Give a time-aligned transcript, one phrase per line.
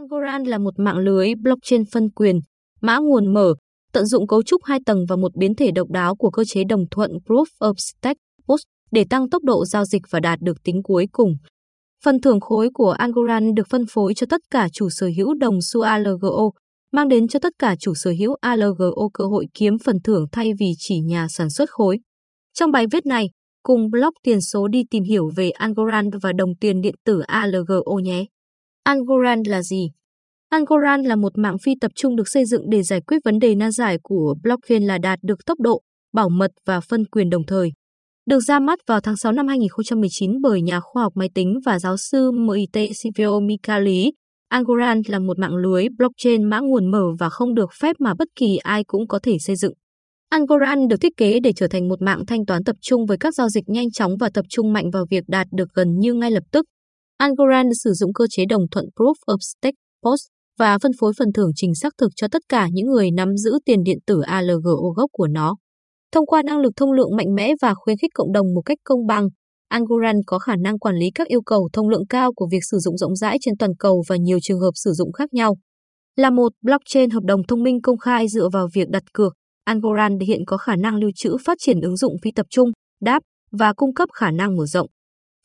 [0.00, 2.40] Algorand là một mạng lưới blockchain phân quyền,
[2.80, 3.54] mã nguồn mở,
[3.92, 6.64] tận dụng cấu trúc hai tầng và một biến thể độc đáo của cơ chế
[6.64, 8.60] đồng thuận Proof of Stake POS
[8.90, 11.34] để tăng tốc độ giao dịch và đạt được tính cuối cùng.
[12.04, 15.58] Phần thưởng khối của Algorand được phân phối cho tất cả chủ sở hữu đồng
[15.62, 16.50] xu ALGO,
[16.92, 20.50] mang đến cho tất cả chủ sở hữu ALGO cơ hội kiếm phần thưởng thay
[20.60, 21.98] vì chỉ nhà sản xuất khối.
[22.54, 23.30] Trong bài viết này,
[23.62, 27.98] cùng blog tiền số đi tìm hiểu về Algorand và đồng tiền điện tử ALGO
[28.02, 28.24] nhé.
[28.84, 29.90] Algorand là gì?
[30.48, 33.54] Algorand là một mạng phi tập trung được xây dựng để giải quyết vấn đề
[33.54, 35.80] nan giải của blockchain là đạt được tốc độ,
[36.12, 37.70] bảo mật và phân quyền đồng thời.
[38.26, 41.78] Được ra mắt vào tháng 6 năm 2019 bởi nhà khoa học máy tính và
[41.78, 44.10] giáo sư MIT Silvio Micali,
[44.48, 48.28] Algorand là một mạng lưới blockchain mã nguồn mở và không được phép mà bất
[48.36, 49.72] kỳ ai cũng có thể xây dựng.
[50.30, 53.34] Algorand được thiết kế để trở thành một mạng thanh toán tập trung với các
[53.34, 56.30] giao dịch nhanh chóng và tập trung mạnh vào việc đạt được gần như ngay
[56.30, 56.66] lập tức.
[57.20, 60.20] Algorand sử dụng cơ chế đồng thuận Proof of Stake POS
[60.58, 63.58] và phân phối phần thưởng trình xác thực cho tất cả những người nắm giữ
[63.64, 65.56] tiền điện tử ALGO gốc của nó.
[66.12, 68.78] Thông qua năng lực thông lượng mạnh mẽ và khuyến khích cộng đồng một cách
[68.84, 69.28] công bằng,
[69.68, 72.78] Algorand có khả năng quản lý các yêu cầu thông lượng cao của việc sử
[72.78, 75.56] dụng rộng rãi trên toàn cầu và nhiều trường hợp sử dụng khác nhau.
[76.16, 79.32] Là một blockchain hợp đồng thông minh công khai dựa vào việc đặt cược,
[79.64, 82.70] Algorand hiện có khả năng lưu trữ phát triển ứng dụng phi tập trung,
[83.02, 84.86] đáp và cung cấp khả năng mở rộng.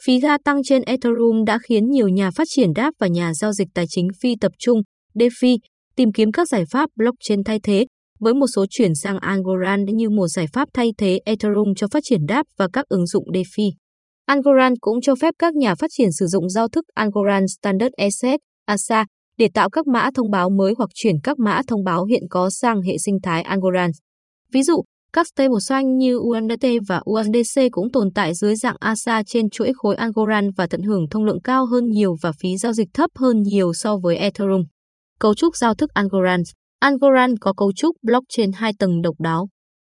[0.03, 3.51] Phí ga tăng trên Ethereum đã khiến nhiều nhà phát triển đáp và nhà giao
[3.51, 4.81] dịch tài chính phi tập trung,
[5.13, 5.57] DeFi,
[5.95, 7.85] tìm kiếm các giải pháp blockchain thay thế,
[8.19, 12.03] với một số chuyển sang Algorand như một giải pháp thay thế Ethereum cho phát
[12.03, 13.71] triển đáp và các ứng dụng DeFi.
[14.25, 18.39] Algorand cũng cho phép các nhà phát triển sử dụng giao thức Algorand Standard Asset,
[18.65, 19.05] ASA,
[19.37, 22.49] để tạo các mã thông báo mới hoặc chuyển các mã thông báo hiện có
[22.49, 23.95] sang hệ sinh thái Algorand.
[24.53, 24.83] Ví dụ,
[25.15, 29.95] các stablecoin như USDT và USDC cũng tồn tại dưới dạng ASA trên chuỗi khối
[29.95, 33.41] Algorand và tận hưởng thông lượng cao hơn nhiều và phí giao dịch thấp hơn
[33.41, 34.63] nhiều so với Ethereum.
[35.19, 36.49] Cấu trúc giao thức Algorand
[36.79, 39.47] Algorand có cấu trúc blockchain hai tầng độc đáo.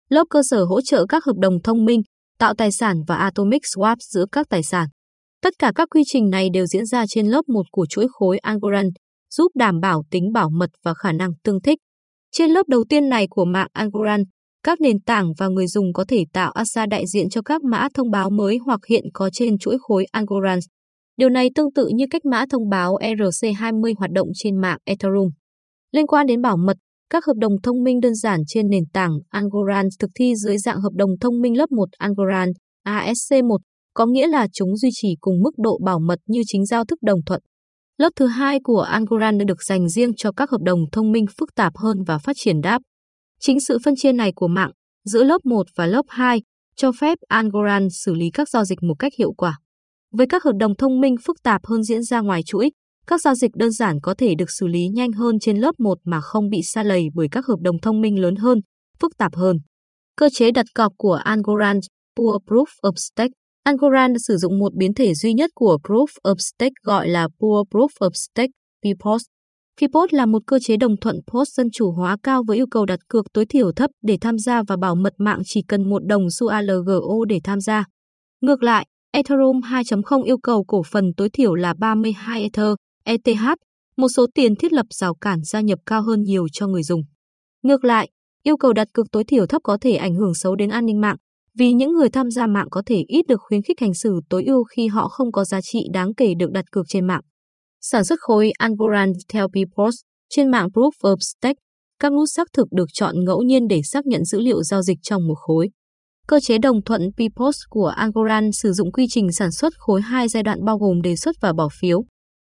[0.09, 2.02] Lớp cơ sở hỗ trợ các hợp đồng thông minh,
[2.39, 4.88] tạo tài sản và atomic swap giữa các tài sản.
[5.42, 8.38] Tất cả các quy trình này đều diễn ra trên lớp một của chuỗi khối
[8.38, 8.89] Algorand,
[9.30, 11.80] giúp đảm bảo tính bảo mật và khả năng tương thích.
[12.32, 14.22] Trên lớp đầu tiên này của mạng Algorand,
[14.65, 17.87] các nền tảng và người dùng có thể tạo ASA đại diện cho các mã
[17.93, 20.65] thông báo mới hoặc hiện có trên chuỗi khối Algorand.
[21.17, 25.30] Điều này tương tự như cách mã thông báo ERC20 hoạt động trên mạng Ethereum.
[25.92, 26.77] Liên quan đến bảo mật,
[27.09, 30.81] các hợp đồng thông minh đơn giản trên nền tảng Algorand thực thi dưới dạng
[30.81, 32.52] hợp đồng thông minh lớp 1 Algorand
[32.86, 33.58] ASC1,
[33.93, 36.99] có nghĩa là chúng duy trì cùng mức độ bảo mật như chính giao thức
[37.02, 37.42] đồng thuận.
[37.98, 41.55] Lớp thứ hai của Algorand được dành riêng cho các hợp đồng thông minh phức
[41.55, 42.81] tạp hơn và phát triển đáp.
[43.40, 44.72] Chính sự phân chia này của mạng
[45.06, 46.42] giữa lớp 1 và lớp 2
[46.76, 49.60] cho phép Algorand xử lý các giao dịch một cách hiệu quả.
[50.12, 52.72] Với các hợp đồng thông minh phức tạp hơn diễn ra ngoài chuỗi,
[53.08, 55.98] các giao dịch đơn giản có thể được xử lý nhanh hơn trên lớp 1
[56.04, 58.60] mà không bị xa lầy bởi các hợp đồng thông minh lớn hơn,
[59.00, 59.58] phức tạp hơn.
[60.16, 61.86] Cơ chế đặt cọc của Algorand,
[62.17, 63.34] Poor Proof of Stake
[63.66, 67.67] Algorand sử dụng một biến thể duy nhất của Proof of Stake gọi là Poor
[67.72, 69.22] Proof of Stake, PPOS.
[69.81, 72.86] PPOS là một cơ chế đồng thuận POS dân chủ hóa cao với yêu cầu
[72.86, 76.05] đặt cược tối thiểu thấp để tham gia và bảo mật mạng chỉ cần một
[76.05, 77.86] đồng xu ALGO để tham gia.
[78.41, 83.39] Ngược lại, Ethereum 2.0 yêu cầu cổ phần tối thiểu là 32 Ether, ETH,
[83.97, 87.02] một số tiền thiết lập rào cản gia nhập cao hơn nhiều cho người dùng.
[87.63, 88.09] Ngược lại,
[88.43, 91.02] yêu cầu đặt cược tối thiểu thấp có thể ảnh hưởng xấu đến an ninh
[91.02, 91.17] mạng,
[91.57, 94.43] vì những người tham gia mạng có thể ít được khuyến khích hành xử tối
[94.43, 97.21] ưu khi họ không có giá trị đáng kể được đặt cược trên mạng.
[97.92, 99.96] Sản xuất khối Algorand theo Peoples
[100.30, 101.60] trên mạng Proof of Stake,
[102.00, 104.98] các nút xác thực được chọn ngẫu nhiên để xác nhận dữ liệu giao dịch
[105.02, 105.70] trong một khối.
[106.28, 110.28] Cơ chế đồng thuận PPOS của Algorand sử dụng quy trình sản xuất khối hai
[110.28, 112.04] giai đoạn bao gồm đề xuất và bỏ phiếu.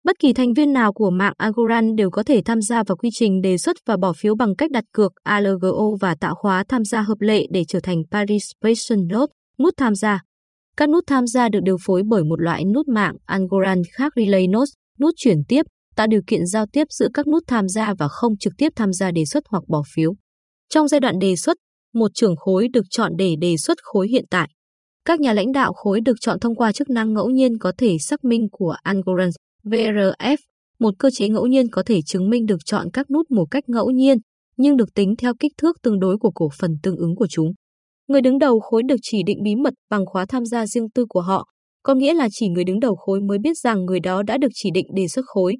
[0.04, 3.08] Bất kỳ thành viên nào của mạng Algorand đều có thể tham gia vào quy
[3.12, 6.84] trình đề xuất và bỏ phiếu bằng cách đặt cược ALGO và tạo khóa tham
[6.84, 10.20] gia hợp lệ để trở thành Participation Node, nút tham gia.
[10.76, 14.46] Các nút tham gia được điều phối bởi một loại nút mạng Algorand khác Relay
[14.46, 15.62] Nodes, nút chuyển tiếp,
[15.96, 18.92] tạo điều kiện giao tiếp giữa các nút tham gia và không trực tiếp tham
[18.92, 20.14] gia đề xuất hoặc bỏ phiếu.
[20.68, 21.56] Trong giai đoạn đề xuất,
[21.94, 24.48] một trưởng khối được chọn để đề xuất khối hiện tại.
[25.04, 27.96] Các nhà lãnh đạo khối được chọn thông qua chức năng ngẫu nhiên có thể
[27.98, 30.36] xác minh của Algorand VRF,
[30.78, 33.64] một cơ chế ngẫu nhiên có thể chứng minh được chọn các nút một cách
[33.66, 34.18] ngẫu nhiên,
[34.56, 37.52] nhưng được tính theo kích thước tương đối của cổ phần tương ứng của chúng.
[38.08, 41.04] Người đứng đầu khối được chỉ định bí mật bằng khóa tham gia riêng tư
[41.08, 41.46] của họ,
[41.82, 44.48] có nghĩa là chỉ người đứng đầu khối mới biết rằng người đó đã được
[44.54, 45.56] chỉ định đề xuất khối.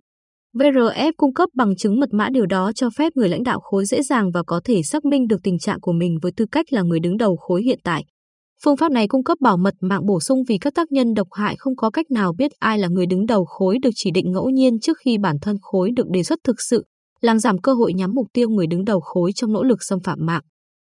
[0.55, 3.85] VRF cung cấp bằng chứng mật mã điều đó cho phép người lãnh đạo khối
[3.85, 6.73] dễ dàng và có thể xác minh được tình trạng của mình với tư cách
[6.73, 8.05] là người đứng đầu khối hiện tại.
[8.65, 11.29] Phương pháp này cung cấp bảo mật mạng bổ sung vì các tác nhân độc
[11.33, 14.33] hại không có cách nào biết ai là người đứng đầu khối được chỉ định
[14.33, 16.85] ngẫu nhiên trước khi bản thân khối được đề xuất thực sự,
[17.21, 19.99] làm giảm cơ hội nhắm mục tiêu người đứng đầu khối trong nỗ lực xâm
[20.01, 20.43] phạm mạng.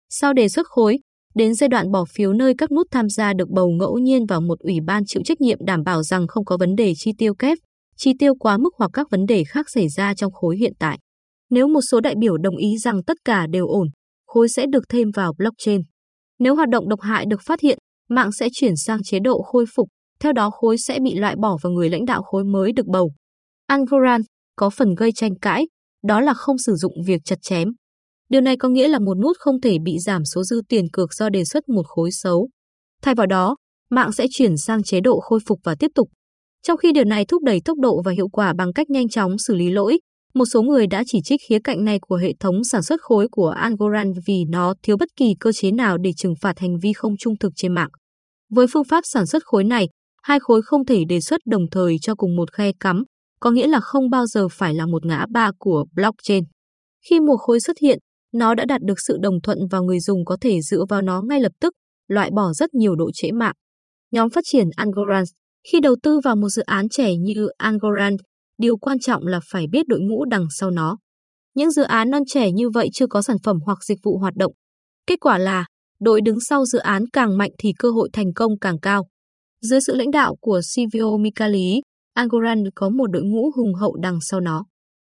[0.08, 0.98] Sau đề xuất khối,
[1.38, 4.40] đến giai đoạn bỏ phiếu nơi các nút tham gia được bầu ngẫu nhiên vào
[4.40, 7.34] một ủy ban chịu trách nhiệm đảm bảo rằng không có vấn đề chi tiêu
[7.34, 7.58] kép,
[7.96, 10.98] chi tiêu quá mức hoặc các vấn đề khác xảy ra trong khối hiện tại.
[11.50, 13.88] Nếu một số đại biểu đồng ý rằng tất cả đều ổn,
[14.26, 15.80] khối sẽ được thêm vào blockchain.
[16.38, 19.64] Nếu hoạt động độc hại được phát hiện, mạng sẽ chuyển sang chế độ khôi
[19.76, 19.88] phục,
[20.20, 23.12] theo đó khối sẽ bị loại bỏ và người lãnh đạo khối mới được bầu.
[23.66, 24.24] Algorand
[24.56, 25.66] có phần gây tranh cãi,
[26.06, 27.68] đó là không sử dụng việc chặt chém.
[28.28, 31.14] Điều này có nghĩa là một nút không thể bị giảm số dư tiền cược
[31.14, 32.48] do đề xuất một khối xấu.
[33.02, 33.56] Thay vào đó,
[33.90, 36.08] mạng sẽ chuyển sang chế độ khôi phục và tiếp tục.
[36.62, 39.38] Trong khi điều này thúc đẩy tốc độ và hiệu quả bằng cách nhanh chóng
[39.38, 39.98] xử lý lỗi,
[40.34, 43.28] một số người đã chỉ trích khía cạnh này của hệ thống sản xuất khối
[43.30, 46.92] của Algorand vì nó thiếu bất kỳ cơ chế nào để trừng phạt hành vi
[46.92, 47.90] không trung thực trên mạng.
[48.50, 49.88] Với phương pháp sản xuất khối này,
[50.22, 53.04] hai khối không thể đề xuất đồng thời cho cùng một khe cắm,
[53.40, 56.44] có nghĩa là không bao giờ phải là một ngã ba của blockchain.
[57.10, 57.98] Khi một khối xuất hiện,
[58.38, 61.22] nó đã đạt được sự đồng thuận và người dùng có thể dựa vào nó
[61.22, 61.74] ngay lập tức,
[62.08, 63.54] loại bỏ rất nhiều độ trễ mạng.
[64.10, 65.28] Nhóm phát triển Algorand
[65.72, 68.20] khi đầu tư vào một dự án trẻ như Algorand,
[68.58, 70.98] điều quan trọng là phải biết đội ngũ đằng sau nó.
[71.54, 74.34] Những dự án non trẻ như vậy chưa có sản phẩm hoặc dịch vụ hoạt
[74.36, 74.52] động.
[75.06, 75.66] Kết quả là,
[76.00, 79.06] đội đứng sau dự án càng mạnh thì cơ hội thành công càng cao.
[79.60, 81.80] Dưới sự lãnh đạo của Silvio Micali,
[82.14, 84.64] Algorand có một đội ngũ hùng hậu đằng sau nó.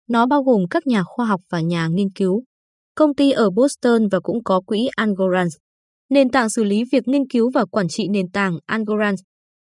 [0.09, 2.43] Nó bao gồm các nhà khoa học và nhà nghiên cứu.
[2.95, 5.53] Công ty ở Boston và cũng có quỹ Algorand.
[6.09, 9.19] Nền tảng xử lý việc nghiên cứu và quản trị nền tảng Algorand.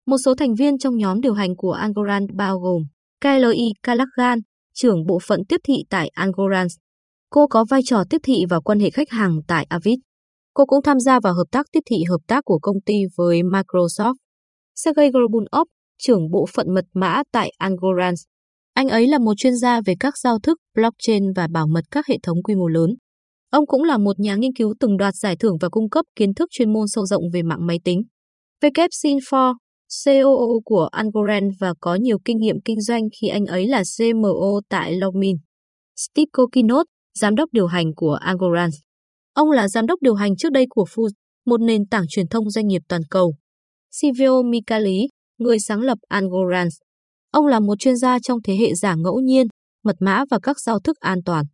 [0.05, 2.81] Một số thành viên trong nhóm điều hành của Algorand bao gồm
[3.21, 4.39] Kylie Callaghan,
[4.73, 6.71] trưởng bộ phận tiếp thị tại Algorand.
[7.29, 9.99] Cô có vai trò tiếp thị và quan hệ khách hàng tại Avid.
[10.53, 13.41] Cô cũng tham gia vào hợp tác tiếp thị hợp tác của công ty với
[13.43, 14.15] Microsoft.
[14.75, 18.19] Sergey Gorbunov, trưởng bộ phận mật mã tại Algorand.
[18.73, 22.07] Anh ấy là một chuyên gia về các giao thức, blockchain và bảo mật các
[22.07, 22.95] hệ thống quy mô lớn.
[23.57, 26.33] Ông cũng là một nhà nghiên cứu từng đoạt giải thưởng và cung cấp kiến
[26.33, 28.01] thức chuyên môn sâu rộng về mạng máy tính.
[28.61, 29.53] WSynfor,
[30.05, 34.59] COO của Algorand và có nhiều kinh nghiệm kinh doanh khi anh ấy là CMO
[34.69, 35.37] tại Logmin.
[35.95, 36.85] Steve Kokinot,
[37.19, 38.75] giám đốc điều hành của Algorand.
[39.33, 41.13] Ông là giám đốc điều hành trước đây của Fuse,
[41.45, 43.33] một nền tảng truyền thông doanh nghiệp toàn cầu.
[43.91, 45.07] Silvio Micali,
[45.37, 46.73] người sáng lập Algorand.
[47.31, 49.47] Ông là một chuyên gia trong thế hệ giả ngẫu nhiên,
[49.83, 51.45] mật mã và các giao thức an toàn.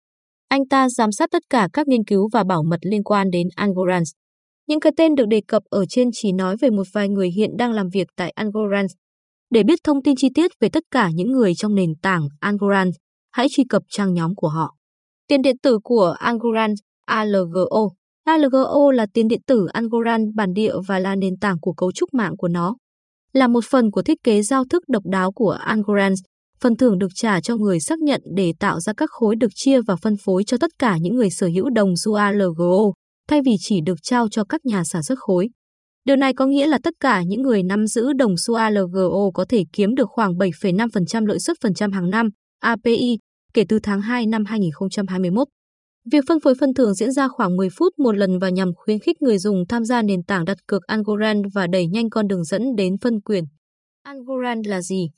[0.54, 3.48] Anh ta giám sát tất cả các nghiên cứu và bảo mật liên quan đến
[3.56, 4.12] Angorans.
[4.68, 7.50] Những cái tên được đề cập ở trên chỉ nói về một vài người hiện
[7.58, 8.92] đang làm việc tại Angorans.
[9.50, 12.96] Để biết thông tin chi tiết về tất cả những người trong nền tảng Angorans,
[13.32, 14.76] hãy truy cập trang nhóm của họ.
[15.28, 17.90] Tiền điện tử của Angorans ALGO.
[18.24, 22.14] ALGO là tiền điện tử Angorans bản địa và là nền tảng của cấu trúc
[22.14, 22.76] mạng của nó.
[23.34, 26.20] Là một phần của thiết kế giao thức độc đáo của Angorans
[26.64, 29.82] phần thưởng được trả cho người xác nhận để tạo ra các khối được chia
[29.82, 32.14] và phân phối cho tất cả những người sở hữu đồng xu
[33.30, 35.50] thay vì chỉ được trao cho các nhà sản xuất khối.
[36.06, 39.46] Điều này có nghĩa là tất cả những người nắm giữ đồng xu ALGO có
[39.50, 42.30] thể kiếm được khoảng 7,5% lợi suất phần trăm hàng năm,
[42.60, 43.18] API,
[43.54, 45.48] kể từ tháng 2 năm 2021.
[46.12, 49.00] Việc phân phối phân thưởng diễn ra khoảng 10 phút một lần và nhằm khuyến
[49.00, 52.44] khích người dùng tham gia nền tảng đặt cược Algorand và đẩy nhanh con đường
[52.44, 53.44] dẫn đến phân quyền.
[54.04, 55.10] Algorand là gì?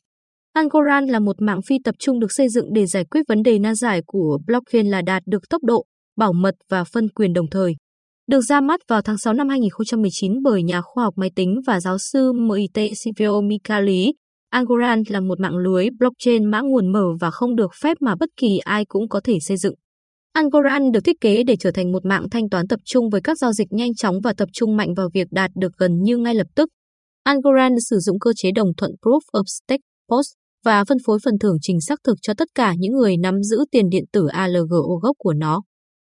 [0.55, 3.59] Algorand là một mạng phi tập trung được xây dựng để giải quyết vấn đề
[3.59, 5.85] nan giải của blockchain là đạt được tốc độ,
[6.17, 7.75] bảo mật và phân quyền đồng thời.
[8.27, 11.79] Được ra mắt vào tháng 6 năm 2019 bởi nhà khoa học máy tính và
[11.79, 14.13] giáo sư MIT Silvio Micali,
[14.49, 18.29] Algorand là một mạng lưới blockchain mã nguồn mở và không được phép mà bất
[18.37, 19.73] kỳ ai cũng có thể xây dựng.
[20.33, 23.37] Algorand được thiết kế để trở thành một mạng thanh toán tập trung với các
[23.37, 26.35] giao dịch nhanh chóng và tập trung mạnh vào việc đạt được gần như ngay
[26.35, 26.69] lập tức.
[27.23, 31.39] Algorand sử dụng cơ chế đồng thuận Proof of Stake POS và phân phối phần
[31.39, 34.95] thưởng trình xác thực cho tất cả những người nắm giữ tiền điện tử ALGO
[35.01, 35.61] gốc của nó.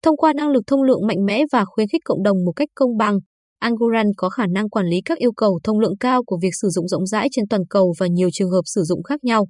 [0.04, 2.68] Thông qua năng lực thông lượng mạnh mẽ và khuyến khích cộng đồng một cách
[2.74, 3.18] công bằng,
[3.62, 6.68] Algorand có khả năng quản lý các yêu cầu thông lượng cao của việc sử
[6.68, 9.46] dụng rộng rãi trên toàn cầu và nhiều trường hợp sử dụng khác nhau.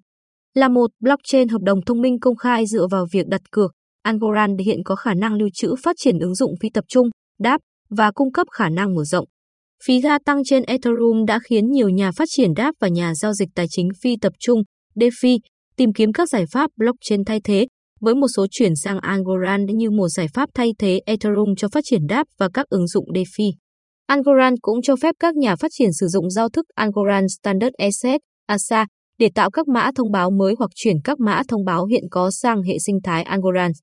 [0.55, 4.61] Là một blockchain hợp đồng thông minh công khai dựa vào việc đặt cược, Algorand
[4.65, 7.09] hiện có khả năng lưu trữ phát triển ứng dụng phi tập trung,
[7.41, 9.25] đáp và cung cấp khả năng mở rộng.
[9.85, 13.33] Phí gia tăng trên Ethereum đã khiến nhiều nhà phát triển đáp và nhà giao
[13.33, 14.63] dịch tài chính phi tập trung,
[14.95, 15.39] DeFi,
[15.77, 17.67] tìm kiếm các giải pháp blockchain thay thế,
[18.01, 21.85] với một số chuyển sang Algorand như một giải pháp thay thế Ethereum cho phát
[21.85, 23.53] triển đáp và các ứng dụng DeFi.
[24.07, 28.21] Algorand cũng cho phép các nhà phát triển sử dụng giao thức Algorand Standard Asset
[28.47, 28.87] ASA
[29.19, 32.31] để tạo các mã thông báo mới hoặc chuyển các mã thông báo hiện có
[32.31, 33.77] sang hệ sinh thái Algorand.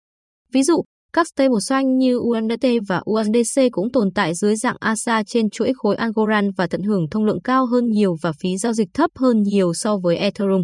[0.53, 5.49] Ví dụ, Các stablecoin như USDT và USDC cũng tồn tại dưới dạng ASA trên
[5.49, 8.87] chuỗi khối Algorand và tận hưởng thông lượng cao hơn nhiều và phí giao dịch
[8.93, 10.61] thấp hơn nhiều so với Ethereum.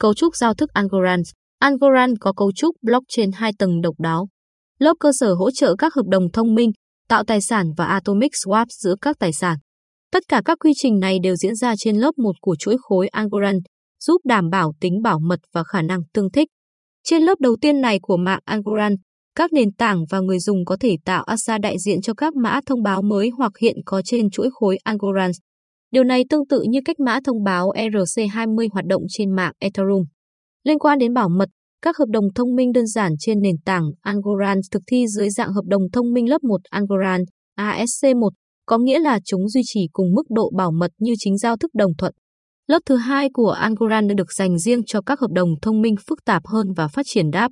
[0.00, 4.28] Cấu trúc giao thức Algorand Algorand có cấu trúc blockchain hai tầng độc đáo.
[4.78, 6.70] Lớp cơ sở hỗ trợ các hợp đồng thông minh,
[7.08, 9.56] tạo tài sản và atomic swap giữa các tài sản.
[10.12, 13.08] Tất cả các quy trình này đều diễn ra trên lớp một của chuỗi khối
[13.08, 13.58] Algorand,
[14.04, 16.48] giúp đảm bảo tính bảo mật và khả năng tương thích.
[17.04, 18.94] Trên lớp đầu tiên này của mạng Algorand,
[19.34, 22.60] các nền tảng và người dùng có thể tạo ASA đại diện cho các mã
[22.66, 25.36] thông báo mới hoặc hiện có trên chuỗi khối Algorand.
[25.96, 30.04] Điều này tương tự như cách mã thông báo ERC20 hoạt động trên mạng Ethereum.
[30.64, 31.48] Liên quan đến bảo mật,
[31.82, 35.52] các hợp đồng thông minh đơn giản trên nền tảng Algorand thực thi dưới dạng
[35.52, 37.22] hợp đồng thông minh lớp 1 Algorand
[37.58, 38.30] ASC1,
[38.66, 41.70] có nghĩa là chúng duy trì cùng mức độ bảo mật như chính giao thức
[41.74, 42.12] đồng thuận.
[42.66, 46.24] Lớp thứ hai của Algorand được dành riêng cho các hợp đồng thông minh phức
[46.24, 47.50] tạp hơn và phát triển đáp.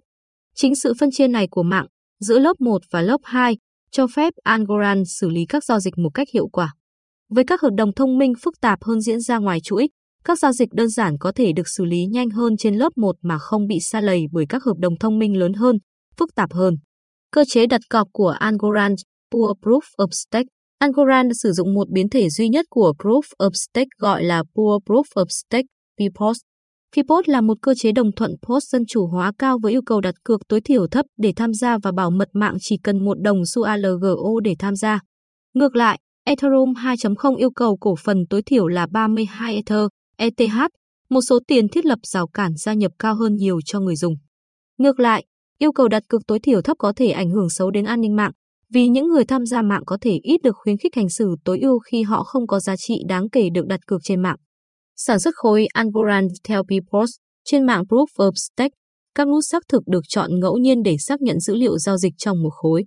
[0.56, 1.86] Chính sự phân chia này của mạng
[2.20, 3.56] giữa lớp 1 và lớp 2
[3.90, 6.74] cho phép Algorand xử lý các giao dịch một cách hiệu quả.
[7.34, 9.88] Với các hợp đồng thông minh phức tạp hơn diễn ra ngoài chuỗi,
[10.24, 13.16] các giao dịch đơn giản có thể được xử lý nhanh hơn trên lớp 1
[13.22, 15.78] mà không bị xa lầy bởi các hợp đồng thông minh lớn hơn,
[16.18, 16.74] phức tạp hơn.
[17.30, 19.00] Cơ chế đặt cọc của Algorand,
[19.32, 20.46] Pool Proof of Stake
[20.78, 24.76] Algorand sử dụng một biến thể duy nhất của Proof of Stake gọi là Pool
[24.86, 26.36] Proof of Stake, PPOS.
[26.96, 30.00] PPOS là một cơ chế đồng thuận POS dân chủ hóa cao với yêu cầu
[30.00, 33.20] đặt cược tối thiểu thấp để tham gia và bảo mật mạng chỉ cần một
[33.20, 35.00] đồng xu ALGO để tham gia.
[35.54, 40.54] Ngược lại, Ethereum 2.0 yêu cầu cổ phần tối thiểu là 32 Ether, ETH,
[41.10, 44.14] một số tiền thiết lập rào cản gia nhập cao hơn nhiều cho người dùng.
[44.78, 45.24] Ngược lại,
[45.58, 48.16] yêu cầu đặt cược tối thiểu thấp có thể ảnh hưởng xấu đến an ninh
[48.16, 48.30] mạng,
[48.72, 51.58] vì những người tham gia mạng có thể ít được khuyến khích hành xử tối
[51.60, 54.36] ưu khi họ không có giá trị đáng kể được đặt cược trên mạng.
[54.96, 57.10] Sản xuất khối Algorand theo Bpost
[57.44, 58.74] trên mạng Proof of Stake,
[59.14, 62.12] các nút xác thực được chọn ngẫu nhiên để xác nhận dữ liệu giao dịch
[62.18, 62.84] trong một khối.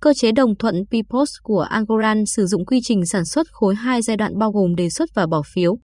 [0.00, 4.02] Cơ chế đồng thuận PPOS của Algorand sử dụng quy trình sản xuất khối hai
[4.02, 5.78] giai đoạn bao gồm đề xuất và bỏ phiếu.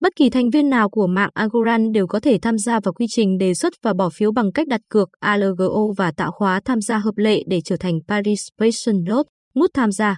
[0.00, 3.06] Bất kỳ thành viên nào của mạng Algorand đều có thể tham gia vào quy
[3.08, 6.80] trình đề xuất và bỏ phiếu bằng cách đặt cược ALGO và tạo khóa tham
[6.80, 10.16] gia hợp lệ để trở thành Participation Node, nút tham gia.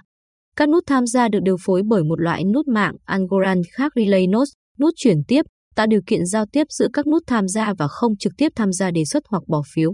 [0.55, 4.27] Các nút tham gia được điều phối bởi một loại nút mạng Algorand khác Relay
[4.27, 7.87] Nodes, nút chuyển tiếp, tạo điều kiện giao tiếp giữa các nút tham gia và
[7.87, 9.93] không trực tiếp tham gia đề xuất hoặc bỏ phiếu.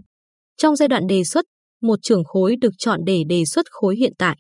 [0.58, 1.46] Trong giai đoạn đề xuất,
[1.82, 4.38] một trưởng khối được chọn để đề xuất khối hiện tại.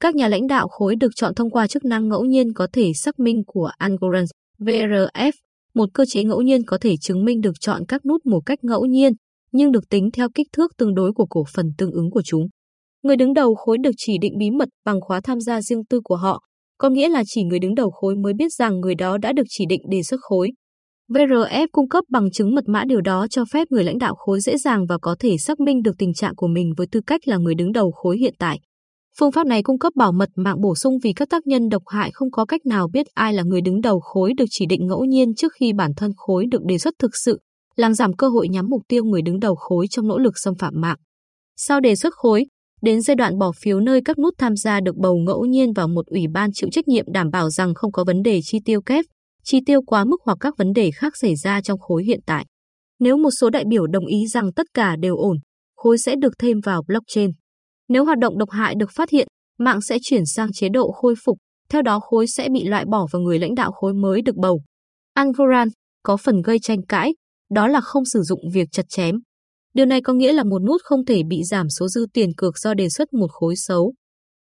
[0.00, 2.92] Các nhà lãnh đạo khối được chọn thông qua chức năng ngẫu nhiên có thể
[2.94, 4.30] xác minh của Algorand.
[4.58, 5.32] VRF,
[5.74, 8.58] một cơ chế ngẫu nhiên có thể chứng minh được chọn các nút một cách
[8.62, 9.12] ngẫu nhiên,
[9.52, 12.46] nhưng được tính theo kích thước tương đối của cổ phần tương ứng của chúng.
[13.02, 16.00] Người đứng đầu khối được chỉ định bí mật bằng khóa tham gia riêng tư
[16.04, 16.42] của họ,
[16.78, 19.42] có nghĩa là chỉ người đứng đầu khối mới biết rằng người đó đã được
[19.48, 20.50] chỉ định đề xuất khối.
[21.08, 24.40] VRF cung cấp bằng chứng mật mã điều đó cho phép người lãnh đạo khối
[24.40, 27.28] dễ dàng và có thể xác minh được tình trạng của mình với tư cách
[27.28, 28.60] là người đứng đầu khối hiện tại.
[29.18, 31.82] Phương pháp này cung cấp bảo mật mạng bổ sung vì các tác nhân độc
[31.86, 34.86] hại không có cách nào biết ai là người đứng đầu khối được chỉ định
[34.86, 37.40] ngẫu nhiên trước khi bản thân khối được đề xuất thực sự,
[37.76, 40.54] làm giảm cơ hội nhắm mục tiêu người đứng đầu khối trong nỗ lực xâm
[40.54, 40.96] phạm mạng.
[41.56, 42.46] Sau đề xuất khối,
[42.82, 45.88] đến giai đoạn bỏ phiếu nơi các nút tham gia được bầu ngẫu nhiên vào
[45.88, 48.80] một ủy ban chịu trách nhiệm đảm bảo rằng không có vấn đề chi tiêu
[48.82, 49.04] kép,
[49.44, 52.46] chi tiêu quá mức hoặc các vấn đề khác xảy ra trong khối hiện tại.
[52.98, 55.36] Nếu một số đại biểu đồng ý rằng tất cả đều ổn,
[55.76, 57.30] khối sẽ được thêm vào blockchain.
[57.88, 61.14] Nếu hoạt động độc hại được phát hiện, mạng sẽ chuyển sang chế độ khôi
[61.24, 64.36] phục, theo đó khối sẽ bị loại bỏ và người lãnh đạo khối mới được
[64.36, 64.60] bầu.
[65.14, 65.72] Algorand
[66.02, 67.14] có phần gây tranh cãi,
[67.50, 69.16] đó là không sử dụng việc chặt chém.
[69.74, 72.58] Điều này có nghĩa là một nút không thể bị giảm số dư tiền cược
[72.58, 73.94] do đề xuất một khối xấu.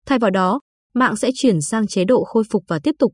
[0.06, 0.60] Thay vào đó,
[0.94, 3.14] mạng sẽ chuyển sang chế độ khôi phục và tiếp tục.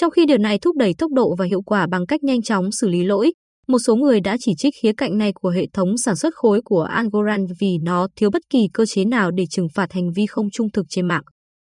[0.00, 2.72] Trong khi điều này thúc đẩy tốc độ và hiệu quả bằng cách nhanh chóng
[2.72, 3.32] xử lý lỗi,
[3.68, 6.60] một số người đã chỉ trích khía cạnh này của hệ thống sản xuất khối
[6.64, 10.26] của Algorand vì nó thiếu bất kỳ cơ chế nào để trừng phạt hành vi
[10.26, 11.22] không trung thực trên mạng.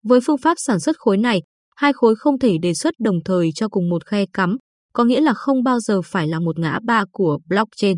[0.05, 1.43] Với phương pháp sản xuất khối này,
[1.77, 4.57] hai khối không thể đề xuất đồng thời cho cùng một khe cắm,
[4.93, 7.97] có nghĩa là không bao giờ phải là một ngã ba của blockchain.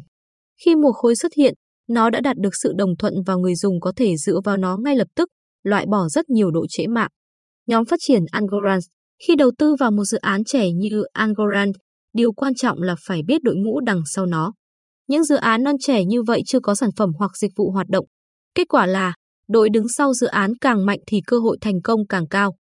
[0.64, 1.54] Khi một khối xuất hiện,
[1.88, 4.76] nó đã đạt được sự đồng thuận và người dùng có thể dựa vào nó
[4.76, 5.28] ngay lập tức,
[5.62, 7.10] loại bỏ rất nhiều độ trễ mạng.
[7.66, 8.84] Nhóm phát triển Algorand
[9.26, 11.76] khi đầu tư vào một dự án trẻ như Angorand,
[12.12, 14.52] điều quan trọng là phải biết đội ngũ đằng sau nó.
[15.08, 17.86] Những dự án non trẻ như vậy chưa có sản phẩm hoặc dịch vụ hoạt
[17.88, 18.04] động.
[18.54, 19.14] Kết quả là,
[19.48, 22.54] đội đứng sau dự án càng mạnh thì cơ hội thành công càng cao.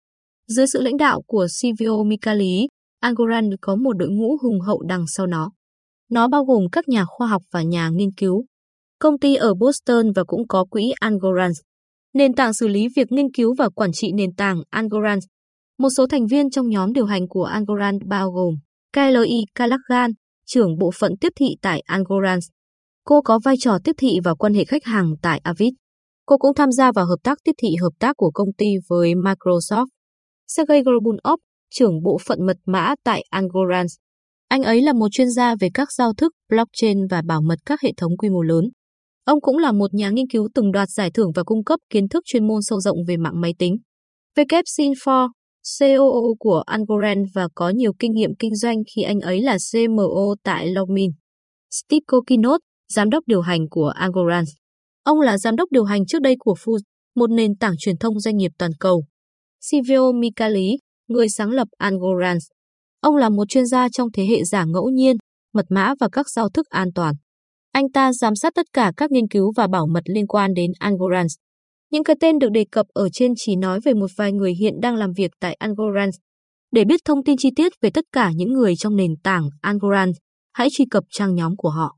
[0.49, 2.67] Dưới sự lãnh đạo của Silvio Micali,
[3.01, 5.51] Angorand có một đội ngũ hùng hậu đằng sau nó.
[6.11, 8.45] Nó bao gồm các nhà khoa học và nhà nghiên cứu.
[8.99, 11.59] Công ty ở Boston và cũng có quỹ Angorand.
[12.15, 15.25] Nền tảng xử lý việc nghiên cứu và quản trị nền tảng Angorand
[15.79, 18.55] một số thành viên trong nhóm điều hành của Algorand bao gồm
[18.93, 20.11] Kylie Callaghan,
[20.47, 22.45] trưởng bộ phận tiếp thị tại Algorand.
[23.05, 25.73] Cô có vai trò tiếp thị và quan hệ khách hàng tại Avid.
[26.27, 29.15] Cô cũng tham gia vào hợp tác tiếp thị hợp tác của công ty với
[29.15, 29.87] Microsoft.
[30.49, 33.93] Sergey Gorbunov, trưởng bộ phận mật mã tại Algorand.
[34.49, 37.81] Anh ấy là một chuyên gia về các giao thức, blockchain và bảo mật các
[37.83, 38.65] hệ thống quy mô lớn.
[39.25, 42.09] Ông cũng là một nhà nghiên cứu từng đoạt giải thưởng và cung cấp kiến
[42.09, 43.77] thức chuyên môn sâu rộng về mạng máy tính.
[44.37, 45.29] WSynfor,
[45.79, 50.35] COO của Algorand và có nhiều kinh nghiệm kinh doanh khi anh ấy là CMO
[50.45, 51.11] tại Logmin.
[51.71, 52.61] Steve Kokinot,
[52.93, 54.49] giám đốc điều hành của Algorand.
[55.03, 56.79] Ông là giám đốc điều hành trước đây của Food,
[57.17, 59.05] một nền tảng truyền thông doanh nghiệp toàn cầu.
[59.61, 62.43] Silvio Micali, người sáng lập Algorand.
[63.01, 65.17] Ông là một chuyên gia trong thế hệ giả ngẫu nhiên,
[65.55, 67.15] mật mã và các giao thức an toàn.
[67.73, 70.71] Anh ta giám sát tất cả các nghiên cứu và bảo mật liên quan đến
[70.79, 71.33] Algorand.
[71.91, 74.75] Những cái tên được đề cập ở trên chỉ nói về một vài người hiện
[74.83, 76.15] đang làm việc tại Algorand.
[76.73, 80.17] Để biết thông tin chi tiết về tất cả những người trong nền tảng Algorand,
[80.53, 81.97] hãy truy cập trang nhóm của họ.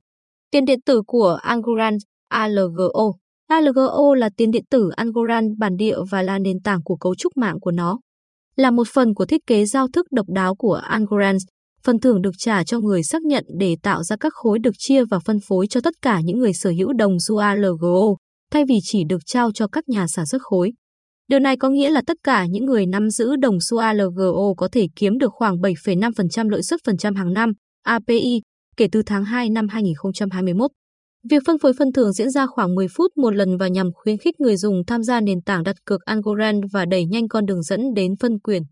[0.51, 3.13] Tiền điện tử của Algorand, ALGO.
[3.49, 7.37] ALGO là tiền điện tử Algorand bản địa và là nền tảng của cấu trúc
[7.37, 7.99] mạng của nó.
[8.57, 11.43] Là một phần của thiết kế giao thức độc đáo của Algorand,
[11.83, 15.05] phần thưởng được trả cho người xác nhận để tạo ra các khối được chia
[15.05, 18.17] và phân phối cho tất cả những người sở hữu đồng xu ALGO,
[18.51, 20.73] thay vì chỉ được trao cho các nhà sản xuất khối.
[21.29, 24.69] Điều này có nghĩa là tất cả những người nắm giữ đồng xu ALGO có
[24.73, 27.53] thể kiếm được khoảng 7,5% lợi suất phần trăm hàng năm,
[27.83, 28.43] API,
[28.77, 30.71] kể từ tháng 2 năm 2021.
[31.31, 34.19] Việc phân phối phân thưởng diễn ra khoảng 10 phút một lần và nhằm khuyến
[34.19, 37.63] khích người dùng tham gia nền tảng đặt cược Algorand và đẩy nhanh con đường
[37.63, 38.63] dẫn đến phân quyền.